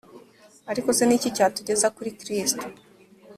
Ariko 0.71 0.89
se, 0.97 1.03
ni 1.05 1.15
iki 1.17 1.29
cyatugeza 1.35 1.87
kuri 1.95 2.09
Kristo? 2.19 2.65